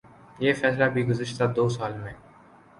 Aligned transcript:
یہ 0.39 0.53
فیصلہ 0.53 0.83
بھی 0.93 1.05
گزشتہ 1.07 1.43
دو 1.55 1.67
سال 1.69 1.93
میں 1.97 2.13